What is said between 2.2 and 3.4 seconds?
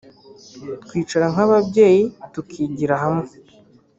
tukigira hamwe